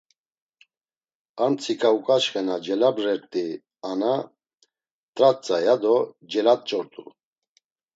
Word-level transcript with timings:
Ar 1.43 1.49
mtsika 1.51 1.89
uǩaçxe 1.97 2.41
na 2.47 2.55
celabrert̆i 2.65 3.45
ana, 3.89 4.15
t̆ratza, 5.15 5.57
ya 5.65 5.75
do 5.81 5.95
celaç̌ordu. 6.29 7.03